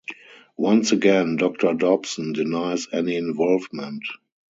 Once 0.57 0.91
again, 0.93 1.35
Doctor 1.35 1.75
Dobson 1.75 2.33
denies 2.33 2.87
any 2.91 3.17
involvement. 3.17 4.01